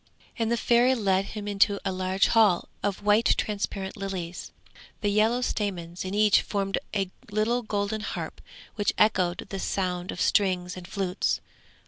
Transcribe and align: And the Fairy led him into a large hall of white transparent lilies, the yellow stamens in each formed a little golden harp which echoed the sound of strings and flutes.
And 0.39 0.51
the 0.51 0.57
Fairy 0.57 0.95
led 0.95 1.25
him 1.25 1.47
into 1.47 1.79
a 1.85 1.91
large 1.91 2.29
hall 2.29 2.69
of 2.81 3.03
white 3.03 3.35
transparent 3.37 3.95
lilies, 3.95 4.51
the 5.01 5.09
yellow 5.11 5.41
stamens 5.41 6.03
in 6.03 6.15
each 6.15 6.41
formed 6.41 6.79
a 6.95 7.11
little 7.29 7.61
golden 7.61 8.01
harp 8.01 8.41
which 8.73 8.93
echoed 8.97 9.45
the 9.49 9.59
sound 9.59 10.11
of 10.11 10.19
strings 10.19 10.75
and 10.75 10.87
flutes. 10.87 11.39